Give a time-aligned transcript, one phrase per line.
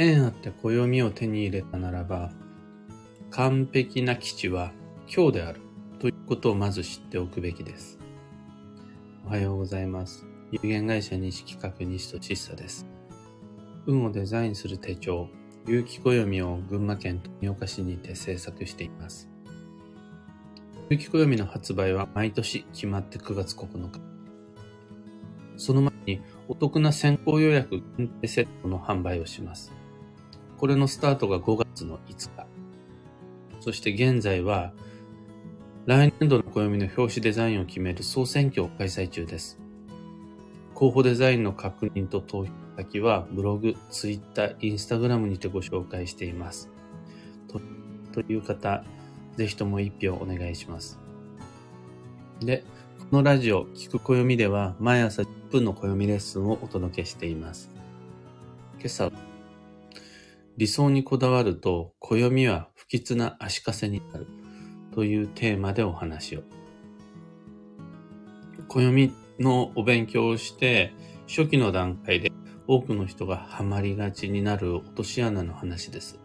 [0.00, 2.30] 縁あって暦を手に入れたならば、
[3.30, 4.70] 完璧な基地は
[5.12, 5.60] 今日である
[5.98, 7.98] ということをまず知っておくべきです。
[9.26, 10.24] おはようございます。
[10.52, 12.86] 有限会社西企画西としっさです。
[13.86, 15.28] 運をデザインする手帳、
[15.66, 19.28] 有機暦を群馬県富岡市にて制作しています。
[20.90, 24.00] 有機暦の発売は毎年決まって9月9日。
[25.56, 29.72] その前にお得な先行予約限定セットの販売をします。
[30.58, 32.46] これのスタートが5月の5日。
[33.60, 34.72] そして現在は
[35.86, 39.58] 来年度の暦の表紙デザインを決める総選挙を開催中です。
[40.74, 46.70] 候補デザインの確認と投票先はブログ、ツイッター、インスタグラムにてご紹介しています。
[47.48, 47.60] と
[48.12, 48.84] という方、
[49.36, 50.98] ぜひとも一票お願いします。
[52.40, 52.62] で、
[53.10, 57.68] このラジオ、聞く暦では毎朝10分の暦レッスンをお届けしています。
[58.78, 59.10] 今朝、
[60.58, 64.26] 理想にこだわると暦は不吉な足かせになる。
[64.92, 66.42] というテーマでお話を。
[68.66, 70.92] 暦のお勉強をして、
[71.28, 72.32] 初期の段階で
[72.66, 76.18] 多くの人がハマりがちになる落とし穴の話です。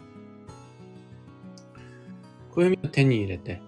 [2.49, 3.61] 暦を手に入れて、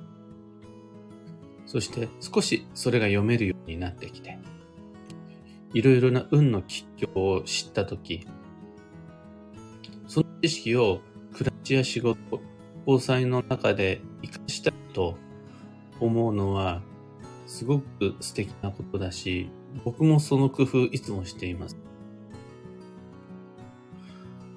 [1.68, 4.40] そして少しそれが読めるようになってきて、
[5.76, 8.26] いろいろな運の吉凶を知ったとき、
[10.46, 11.02] 知識を
[11.34, 12.40] 暮らしや仕事、
[12.86, 15.18] 防災の中で活かしたいと
[16.00, 16.84] 思うのは
[17.48, 19.50] すごく素敵なことだし、
[19.84, 21.78] 僕もその工夫いつもしています。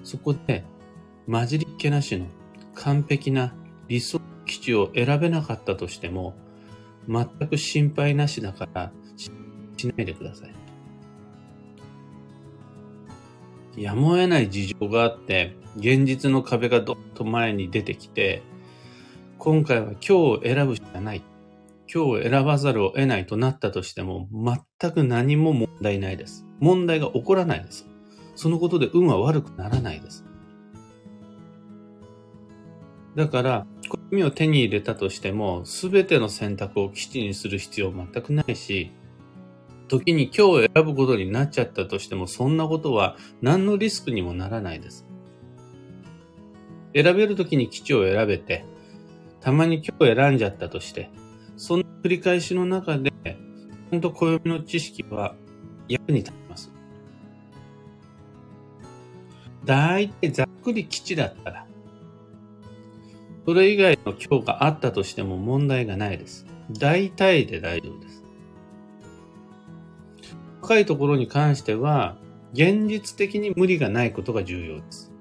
[0.03, 0.63] そこで
[1.27, 2.27] 混じりっ気なしの
[2.75, 3.55] 完璧な
[3.87, 6.35] 理想基地を選べなかったとしても、
[7.07, 9.31] 全く心配なしだからし
[9.87, 10.68] ないでください。
[13.79, 18.43] やむを得ない事情があって、現実の壁がどっと前に出てきて、
[19.37, 21.23] 今回は今日を選ぶしかない。
[21.91, 26.45] 今日を選ばざるを得ないとなったとしても、全く何も問題ないです。
[26.59, 27.87] 問題が起こらないです。
[28.35, 30.25] そのことで運は悪くならないです。
[33.15, 38.91] だから、暦を手に入れたとしても、すべての選択を基地にする必要は全くないし、
[39.89, 45.05] 時に今日を選ぶことになっちゃったとしても、そんなことは何のリスクにもならないです。
[46.95, 48.63] 選べる時に基地を選べて、
[49.41, 51.09] たまに今日選んじゃったとして、
[51.57, 55.35] その繰り返しの中で、ちゃんと暦の知識は
[55.87, 56.71] 役に立ちます。
[59.65, 61.65] 大体ざっくり基地だったら、
[63.45, 66.45] それ以外の今日があったとしても問題がないです。
[66.71, 68.08] 大体で大丈夫です。
[70.69, 72.15] 深いところに関しては、
[72.53, 75.11] 現実的に無理がないことが重要です。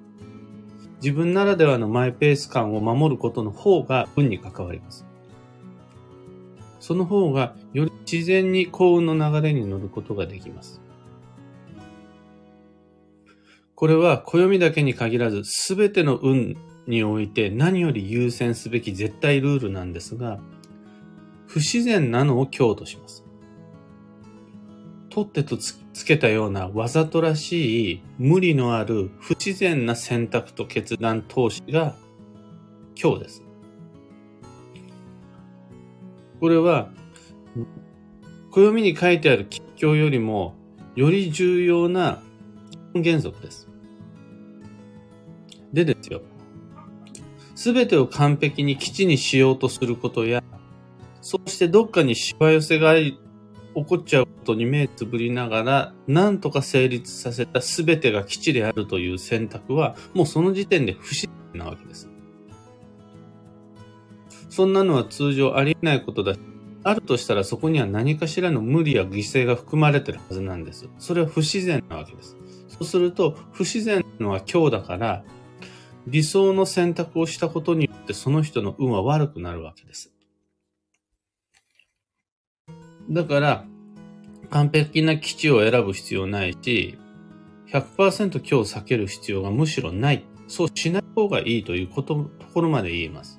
[1.00, 5.06] 自分ならではのマイペース感を守ることの方が運に関わります。
[6.81, 10.82] その方がより自然に幸運の流れに乗ることができます。
[13.75, 15.44] これは暦だけに限らず
[15.75, 20.41] 全ての運において何より優先すべき絶対ルールなんですが、
[21.47, 23.25] 不自然なのを強とします。
[25.18, 31.96] 取ってとつけたようなわざとらしい無理のある不自然な選択と決断投資が
[33.00, 33.42] 今日です。
[36.38, 36.90] これは、
[38.52, 40.54] 暦に書いてある吉祥よりも
[40.94, 42.22] より重要な
[42.94, 43.68] 原則です。
[45.72, 46.22] でですよ。
[47.56, 50.44] すべてを完璧に基地にしようとすることや、
[51.20, 53.16] そしてどっかにしわ寄せが起
[53.74, 62.09] こっちゃうことに目つぶりながら、なんとか成立させた全てが基地であるという選択は、もうその時点で不自然なわけです。
[64.48, 66.41] そんなのは通常ありえないことだし、
[66.82, 70.88] あるとしたらそこには何かしらの無理や犠牲が含まれてるはずなんです。
[70.98, 72.38] それは不自然なわけです。
[72.69, 75.24] そうすると、不自然なのは今日だから、
[76.06, 80.10] 理想の選択をしたことによってその人の運は悪くなるわけです。
[83.10, 83.65] だから、
[84.50, 86.98] 完璧な基地を選ぶ必要ないし、
[87.71, 90.24] 100%今日避ける必要がむしろない。
[90.47, 93.39] そうしない方がいいということ、ところまで言えます。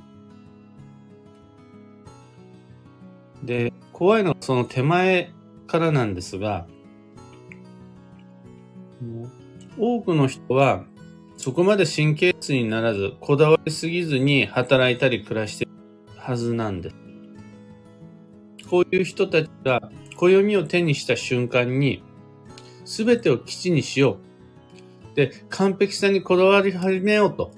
[3.44, 5.33] で、怖いのはその手前
[5.65, 6.67] からなんですが、
[9.77, 10.83] 多くの人は
[11.38, 15.73] そこまで神経質にならず、こだわりすぎずに働いたり暮らしている
[16.17, 17.08] はずなんです。
[18.69, 22.04] こういう人たちが暦を手にした瞬間に、
[22.86, 24.18] すべてを基地にしよ
[25.13, 25.16] う。
[25.16, 27.51] で、完璧さにこだわり始めようと。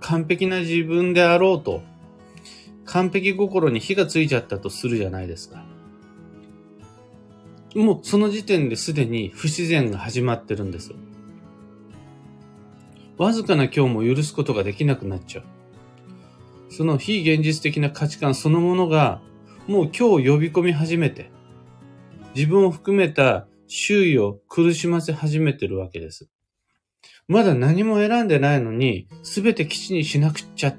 [0.00, 1.82] 完璧な自分であろうと。
[2.84, 5.64] 完璧心に火がついちゃったとするじゃないですか。
[7.74, 10.92] もうその時点ですでに不自然が始まってるんです。
[13.18, 15.44] わずかな今日も許すことができなくなっちゃう。
[16.72, 19.20] その非現実的な価値観そのものが、
[19.66, 21.30] もう今日呼び込み始めて、
[22.34, 26.28] 自分を含めた周囲を苦しませ始めてるわけです。
[27.26, 30.76] まだ何も選んでないのに、すべて基地にしなくちゃ。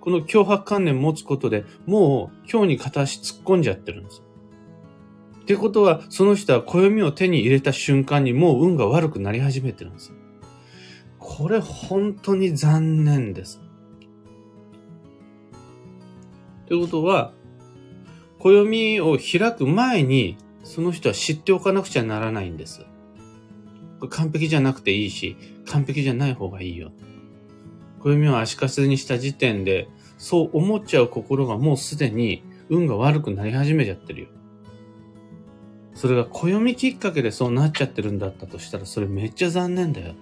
[0.00, 4.22] この脅迫観念持つことでもう今日に片足突っ込んじゃってるんです。
[5.42, 10.12] ってことは、その人は暦を手に入れた瞬間にもう運が悪くなり始めてるんです。
[11.18, 13.60] これ本当に残念です。
[16.66, 17.32] ということは、
[18.40, 22.84] 暦を開く前に、その人は知っておかなくちゃならないんです。
[24.08, 26.90] 完璧じゃなくていいし、完璧じゃない方がいいよ。
[28.00, 34.28] 暦を足かせにした時点で、そう思っちゃう心がもうすでに運が悪くなり始めちゃってるよ。
[35.94, 40.14] それが暦きっかけでそうなっちゃってるんだったとしたら、それめっちゃ残念だよ。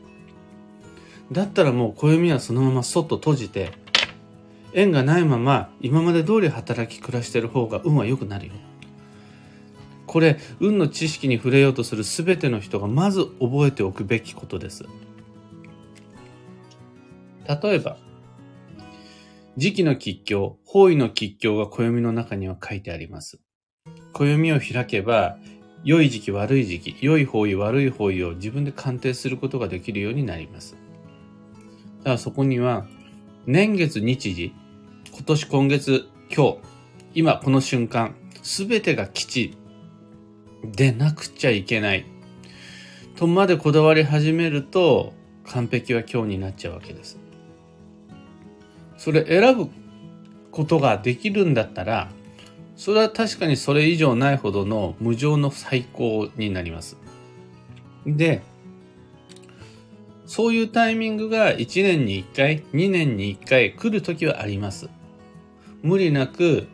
[1.30, 3.70] だったらもう暦はそのままそっと閉じて、
[4.72, 8.52] 縁がないまま今まで通り働き暮らしてる方が運は良くなるよ。
[10.06, 14.84] これ、運の知識に触れようとする全ての人がまず覚えておくべきことです。
[17.46, 17.98] 例えば、
[19.58, 23.38] 時期の吉凶、方位の吉凶が暦の中には書いてあります。
[24.14, 25.38] 暦を開けば、
[25.84, 30.76] 良い時期、悪い時期、良い方位、悪い方位を自分で鑑定することができるようになります。
[32.02, 32.86] ただそこには、
[33.50, 34.52] 年月日時、
[35.10, 36.58] 今年今月今日、
[37.14, 39.56] 今この瞬間、すべてが基地
[40.62, 42.04] でなくちゃいけない。
[43.16, 45.14] とまでこだわり始めると、
[45.46, 47.18] 完璧は今日になっちゃうわけです。
[48.98, 49.70] それ選ぶ
[50.50, 52.10] ことができるんだったら、
[52.76, 56.98] それは確かにそれ以上ないほどの無常の最高になります。
[58.06, 58.42] で、
[60.38, 64.88] そういうタイミングが1年に1回、2年に1回来る時はあります。
[65.82, 66.68] 無理なく、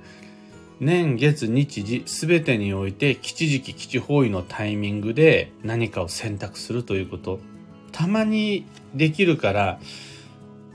[0.81, 7.41] 年月日時すべてにおいて吉時期吉方位のタイミングで何かを選択するということ。
[7.91, 9.81] たまにできるから、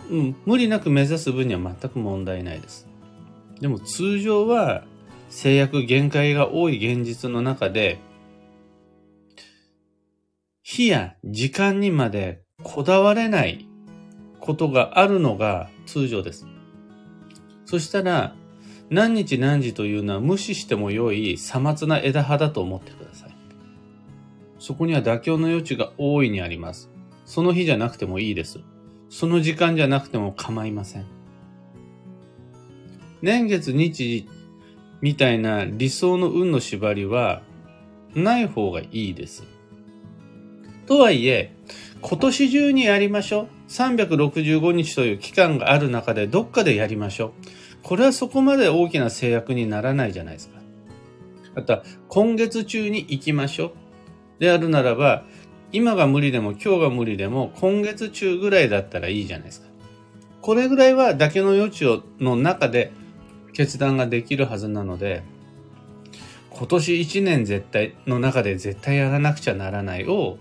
[0.09, 2.88] うん、無理なく目指す分には全く問題ないです。
[3.62, 4.83] でも通常は
[5.30, 8.00] 制約限界が多い現実の中で、
[10.63, 13.68] 日や時間にまでこだわれない
[14.40, 16.48] ことがあるのが通常です。
[17.66, 18.36] そしたら、
[18.90, 23.36] 何日何時というのは無視しても良いさまつな枝葉だと思ってください。
[24.58, 26.90] そこには妥協の余地が大いにあります。
[27.26, 28.60] その日じゃなくてもいいです。
[29.10, 31.06] その時間じゃなくても構いません。
[33.22, 34.28] 年月日時
[35.02, 37.42] みたいな理想の運の縛りは
[38.16, 39.44] ない方がいいです。
[40.88, 41.54] とはいえ、
[42.01, 43.48] 今年中にやりましょう。
[43.69, 47.31] 365日という期間がある中でどっかでやりましょう。
[47.84, 50.60] これはそこまで大きな制約にならないじゃないですか。
[51.56, 53.72] あとは、今月中に行きましょう。
[54.40, 55.25] であるならば、
[55.72, 59.68] 今が無理でも今日が無理でも今月中ぐらいだったらいいじゃないですか。
[60.41, 62.91] これぐらいは妥協の余地をの中で
[63.53, 65.22] 決断ができるはずなので、
[66.50, 70.38] 今年1年絶対の中で絶対やらなくちゃならないを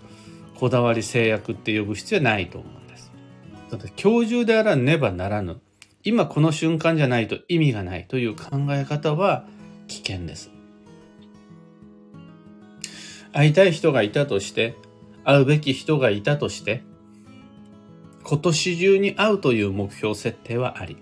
[0.59, 3.13] こだわり制約って呼ぶ必要はないと思うんです。
[3.71, 5.61] だって今日中であらねばならぬ。
[6.03, 9.45] 今この瞬間じゃないと意味がないという考え方は
[9.87, 10.51] 危険です。
[13.33, 14.75] 会いたい人がいたとして、
[15.23, 16.83] 会うべき人がいたとして、
[18.25, 20.97] 今年中に会うという目標設定はあり。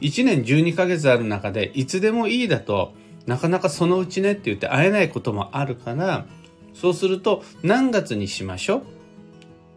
[0.00, 2.94] 1年12ヶ月ある中でいつでもいいだと
[3.26, 6.26] なかなかそのうちねって言って会えないこともあるから
[6.74, 8.82] そうすると何月にしましょ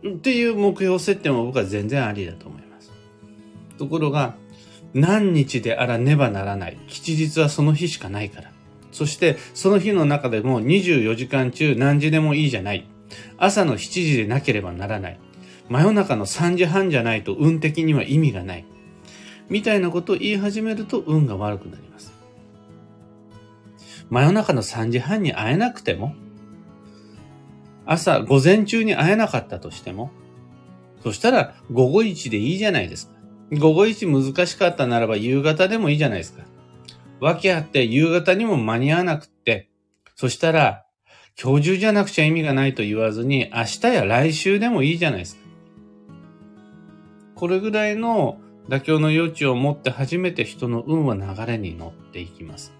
[0.03, 0.09] う？
[0.09, 2.91] っていう目標設定も僕は全然ありだと思います。
[3.77, 4.35] ところが、
[4.93, 6.77] 何日であらねばならない。
[6.87, 8.51] 吉日はその日しかないから。
[8.91, 12.87] そして、その日の中でも24時間中何時でもいいじゃない。
[13.37, 15.19] 朝の7時でなければならない。
[15.69, 18.65] 真夜中の3時半じゃないと運的には意味がない。
[19.49, 22.13] みたいなことを言い始めると運が悪くなります。
[24.09, 26.15] 真夜中の3時半に会えなくても、
[27.87, 30.11] 朝、午前中に会えなかったとしても、
[31.01, 33.13] そしたら午後一でいいじゃないですか。
[33.53, 36.43] 午後一難しかったならば夕方でもいいじゃないですか。
[37.19, 39.69] 訳あって夕方にも間に合わなくって、
[40.15, 40.85] そしたら
[41.41, 45.41] 今日中じゃなくちゃ意味がないと言わずに、明日や来週でもいいじゃないですか。
[47.35, 52.73] これぐらいの妥協の余地を持って初めて人の運は流れに乗っていきます。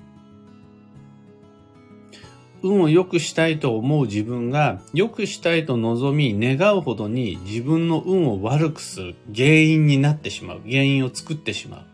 [2.67, 10.61] 運を良くしたいと思う自分が良くしたいと望み願うほどに自分の運を悪くする原因になってしまう。
[10.67, 11.85] 原因を作ってしまう。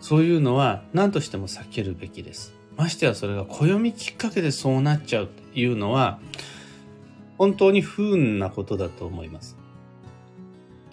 [0.00, 2.54] そういうのは何としても避けるべきです。
[2.76, 6.18] ましてやそれが暦きっかけでそうなっちゃうというのは
[7.36, 9.56] 本当に不運なことだと思います。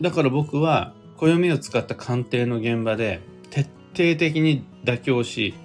[0.01, 5.55] だから僕は暦を使った鑑定の現場で徹底的に妥協し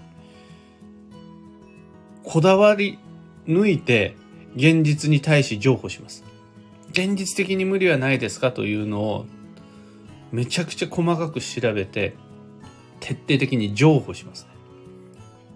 [2.24, 2.98] こだわり
[3.46, 4.16] 抜いて
[4.56, 6.24] 現実に対し譲歩します。
[6.90, 9.26] 現実的に無理はないですかというのを
[10.30, 12.14] めちゃくちゃ細かく調べて
[13.00, 14.50] 徹底的に譲歩しますね。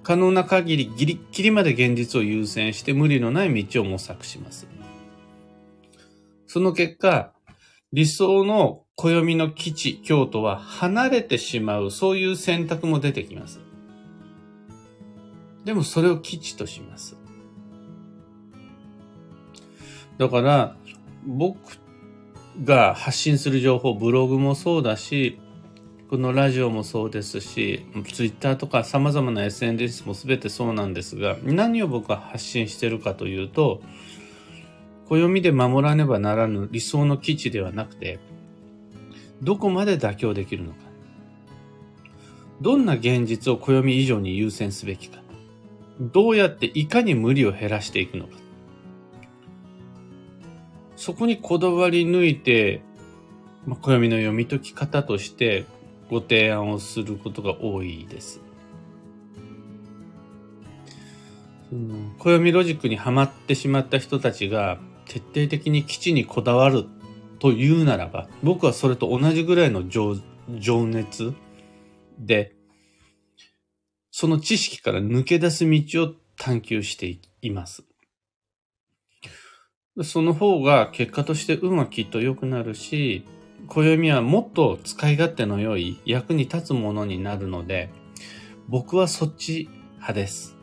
[0.03, 4.69] 可能な限りギリッギリまで現実を優先して無理のない道を模索します。
[6.47, 7.33] その結果、
[7.93, 13.61] 理想の暦の基地、京都は離れてしまう、そういう選択も出てきます。
[15.67, 17.17] でもそれを基地とします。
[20.17, 20.77] だから、
[21.27, 21.59] 僕
[22.65, 25.41] が発信する情報、ブログもそうだし、
[26.09, 33.83] このラジオもそうですし、ツイッターとか様々な SNS も全てそうなんですが、何を僕は発信してるかというと、
[35.09, 38.21] 暦で守らねばならぬ理想の基地ではなくて、
[39.43, 40.79] どこまで妥協できるのか。
[42.61, 45.26] どんな現実を暦以上に優先すべきか。
[46.01, 48.37] どうやっていかに無理を減らしていくのか。
[50.97, 52.83] そこにこだわり抜いて、
[53.67, 55.65] まあ、暦の読み解き方として
[56.11, 58.41] ご提案をすることが多いです。
[62.19, 66.87] 暦ロジックにはまってしまった人たちが徹底的に基地にこだわる
[67.39, 70.17] というならば、僕はそれと同じぐらいの情
[70.87, 71.35] 熱
[72.19, 72.56] で
[74.19, 77.85] その知識から抜け出す道を探求しています。
[80.03, 83.27] その方が結果として運はきっと良くなるし、
[83.69, 87.91] 暦はもっと使い勝手の良い役に立つものになるので、
[88.69, 90.57] 僕はそっち派です。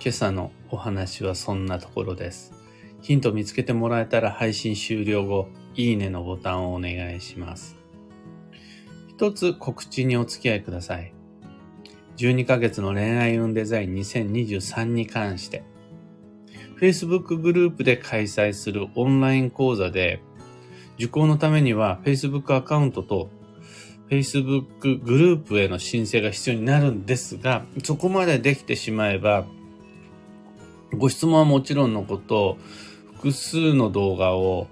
[0.00, 2.54] 今朝のお話はそんなところです。
[3.02, 7.83] ヒント見つけてもらえたら配信終了後、いいねのボタンをお願いします。
[9.16, 11.14] 一つ告知にお付き合いください。
[12.16, 15.62] 12ヶ月の恋愛運デザイン2023に関して、
[16.80, 20.20] Facebook グループで開催するオンライン講座で、
[20.96, 23.30] 受講のためには Facebook アカウントと
[24.10, 29.46] Facebook グループへの申請が必要になるんですが、そこまでできてしまえば、
[30.92, 32.58] ご質問はもちろんのこと、
[33.14, 34.66] 複数の動画を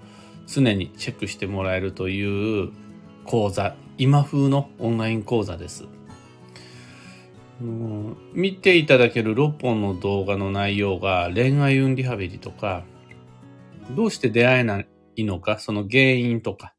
[0.48, 2.72] 常にチェックしてもらえるという
[3.24, 5.86] 講座今風のオンライン講座です。
[8.32, 12.84] 見ていただける6本の動画の内容が恋愛運リハビリとか、
[13.90, 14.84] どうして出会えな
[15.14, 16.74] いのか、その原因とか、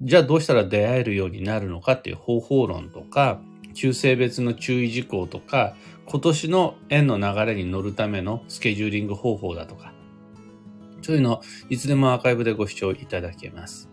[0.00, 3.40] じゃあどうしたら出会えるようになるのかっていう方法論とか、
[3.74, 5.76] 旧性別の注意事項とか、
[6.06, 9.92] 今年の縁の流れに乗るためのスケジューリング方法だとか、
[11.02, 13.91] そういうのいつでもアーカイブでご視聴いただけます。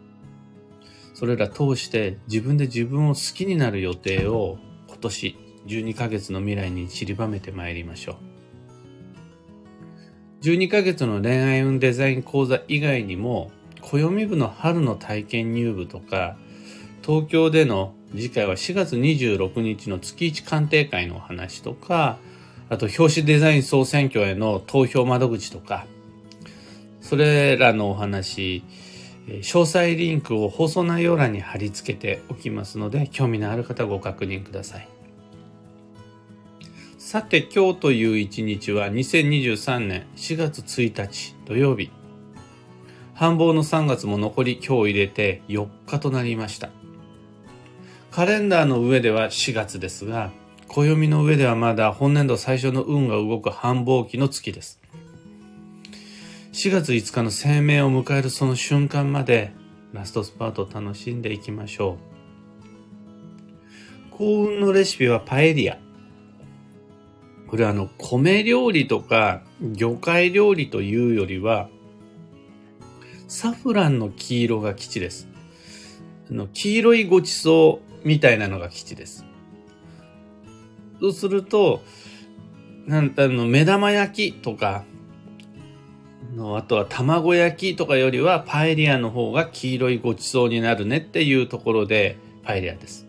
[1.19, 4.57] それら通して自分で自分を好きになる予定を
[4.87, 5.35] 今年
[5.67, 8.15] 12ヶ月の未来に散りばめてまいりましょう。
[10.45, 16.37] 12ヶ月の恋愛運デザイン講座以外にも、暦部の春の体験入部とか、
[17.05, 22.17] 東京での次回は4月26日の月1鑑定会のお話とか、
[22.69, 25.85] あと表紙デザイン総選挙への投票窓口とか、
[27.01, 28.63] それらのお話、
[29.27, 34.87] 詳細リンクを放送内容欄に貼り付けておきますので、興味のある方ご確認ください。
[36.97, 41.91] さて今日という一日は2023年4月1日土曜日。
[43.13, 46.69] 繁忙の3月も残り今日入れて4日となりました。
[48.11, 50.31] カレンダーの上では4月ですが、
[50.67, 54.79] 暦の上ではまだ本年度最初の運が動く繁忙期の月です。
[56.51, 59.53] 4月5日の生命を迎えるその瞬間まで
[59.93, 61.97] ラストスパートを楽しんでいきましょ
[64.11, 64.15] う。
[64.17, 65.77] 幸運のレシピはパエリア。
[67.47, 71.69] これあの、米料理とか魚介料理というよりは、
[73.27, 75.27] サフランの黄色が基地です。
[76.31, 79.23] あの、黄色いごちそうみたいなのが基地です。
[80.99, 81.83] そうすると、
[82.87, 84.83] なんあの、目玉焼きとか、
[86.35, 93.07] の、あとは卵焼きとかよりはパエリアの方が黄色いごちそうになるねっていうところでパエリアです。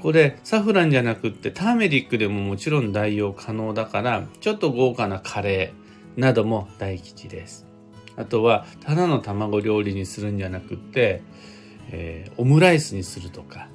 [0.00, 7.66] これサフランじゃなくってターメリックでももちろん代用可能だからちょっと豪華なカレーなども大吉です。
[8.16, 11.22] あとはただの卵料理にするんじゃなくって、
[11.90, 13.68] えー、オムライスにするとか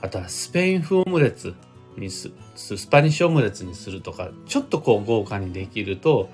[0.00, 1.54] あとはスペイン風オムレツ
[1.98, 6.30] にすスパニッシュオムレツにするとかちょっとこう豪華にできると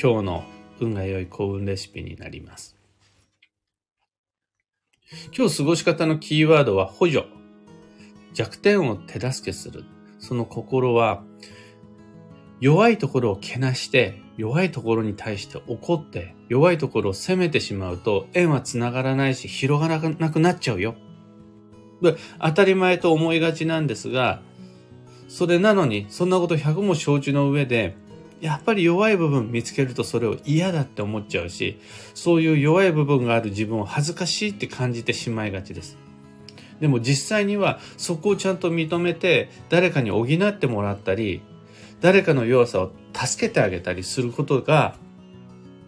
[0.00, 0.44] 今日の
[0.80, 2.76] 運が良い幸運レシピになります。
[5.36, 7.26] 今日過ごし方のキーワードは補助。
[8.32, 9.84] 弱点を手助けする。
[10.18, 11.22] その心は、
[12.60, 20.96] 弱いところをけなして、弱いところに対して怒って、弱いところを責めてしまうと、縁は繋がらないし、広がらなくなっちゃうよ。
[22.02, 24.42] で当たり前と思いがちなんですが、
[25.28, 27.96] それなのに、そんなこと100も承知の上で、
[28.44, 31.80] やっぱり弱い部分見つけるとそれを嫌だって思っちゃうし、
[32.12, 35.96] そういう弱い部分がある自分を恥ずかしいって感じてしまいがちです。
[36.78, 41.40] でも実際にはそこをちゃんと認めて誰かに補ってもらったり、
[42.02, 44.94] 誰かの弱さを助けてあげたりすることが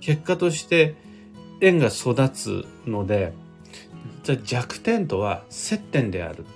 [0.00, 0.94] 結果として
[1.60, 3.34] 縁が育つので、
[4.22, 6.46] じゃ弱点とは接点である。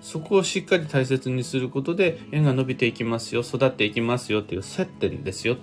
[0.00, 5.56] そこをしっかり大切にすることで縁が伸びていきますよ、育っていきますよっていう接点ですよ。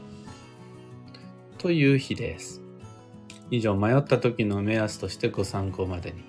[1.58, 2.62] という日です。
[3.50, 6.24] 以上、迷った時の目安としてご参考までに。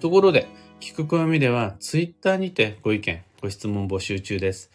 [0.00, 0.48] ところで、
[0.80, 4.70] 聞く暦では Twitter にてご意見、ご質問募集中です。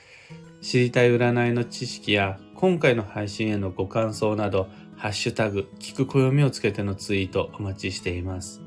[0.62, 8.62] 知りたい占いの知識や今回の配信へのご感想など、ハッシュタグ、聞く暦をつけてのツイートお待ちしています。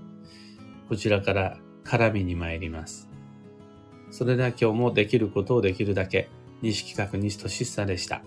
[0.88, 3.11] こちらから絡みに参ります。
[4.12, 6.28] それでは今日もできることをできるだけ、
[6.60, 8.22] 西企画西俊久でした。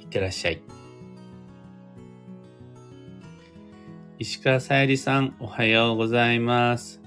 [0.00, 0.60] いってらっしゃい。
[4.18, 7.00] 石川さゆりさん、おはようございます。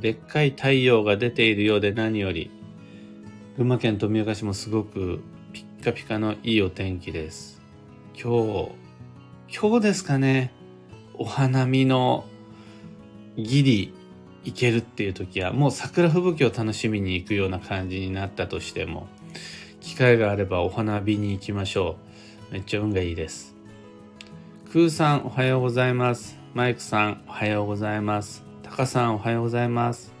[0.00, 2.52] でっかい太陽が出ているようで何より、
[3.56, 7.60] 群馬県富岡市もすごくピッカピカのいいお天気です。
[8.14, 8.70] 今日、
[9.60, 10.52] 今日ですかね、
[11.14, 12.26] お花見の
[13.36, 13.92] ギリ
[14.46, 19.08] 行けるっていう時は、もう桜吹雪を楽しみに行くような感じになったとしても、
[19.80, 21.96] 機会があればお花見に行きましょ
[22.50, 22.52] う。
[22.52, 23.56] めっちゃ運がいいです。
[24.70, 26.38] クーさんおはようございます。
[26.54, 28.44] マイクさんおはようございます。
[28.62, 30.12] タカさんおはようございます。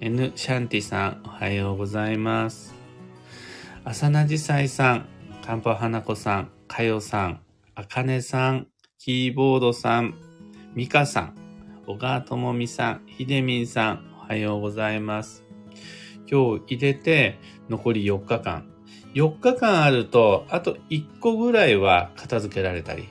[0.00, 2.74] N シャンティさんおはようございます。
[3.84, 5.06] 浅名じさいさん、
[5.46, 7.40] カンパ花子さん、かよさん、
[7.74, 8.66] あかねさん、
[8.98, 10.14] キーボードさん、
[10.74, 11.43] ミカさん、
[11.86, 15.44] 小川智美さん、ひでみんさん、おはようございます。
[16.30, 18.66] 今日入れて残り4日間。
[19.12, 23.10] 4日間あると、あと1個ぐらいは片付けられたり、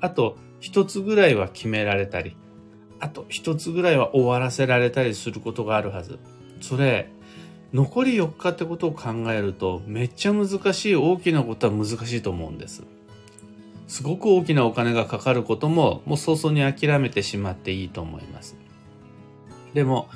[0.00, 2.36] あと1つぐらいは決められたり、
[3.00, 6.20] あと1つぐらいは終わらせられたりすることがあるはず。
[6.60, 7.10] それ、
[7.72, 12.84] 残り4日ってことを考えると、めっちゃ難しい大きなことは難しいと思うんです。
[13.88, 18.56] すごく大きなお金がかかることももう早々に諦めてしまっていいと思います。
[19.74, 20.08] でも、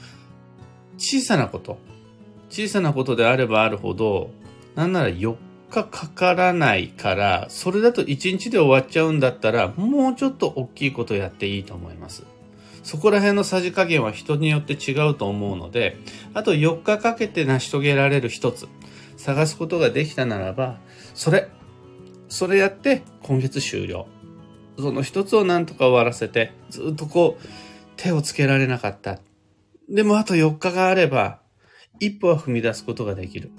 [0.99, 1.79] 小さなこと、
[2.51, 4.31] 小さなことであればあるほど、
[4.75, 5.37] なんなら4
[5.71, 12.25] 日かからないから、それだと1日で終わっちゃうんだったら、もうちょっと大きいことやっていいと思います。
[12.83, 15.97] そこら辺のさじ加減は人によって違うと思うので、
[16.35, 18.67] あと4日かけて成し遂げられる一つ、
[19.17, 20.79] 探すことができたならば、
[21.15, 21.49] それ、
[22.31, 24.07] それやって今月終了。
[24.79, 27.47] その一つをなんとか終わらせて、ずっとこう、
[27.97, 29.19] 手をつけられなかった。
[29.91, 31.41] でもあと4日があれば、
[31.99, 33.51] 一歩は踏み出すことができる。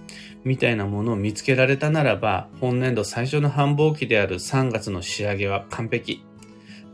[0.43, 6.23] みたいなものを見つけられたならば、本年度最初の繁忙期である3月の仕上げは完璧。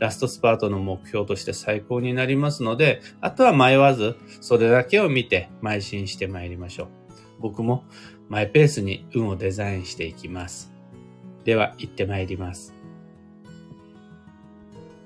[0.00, 6.88] ラストスパートの目標として最高になりますので、あとは迷わず、それだけを見て邁進してまいりましょう。
[7.40, 7.84] 僕も
[8.28, 10.77] マイペースに運をデザインしていきます。
[11.48, 12.74] では行ってまいります。